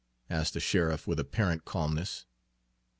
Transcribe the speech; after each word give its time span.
asked 0.31 0.55
the 0.55 0.59
sheriff 0.59 1.05
with 1.05 1.19
apparent 1.19 1.63
calmness. 1.63 2.25